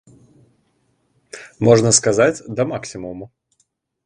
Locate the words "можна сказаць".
1.67-2.35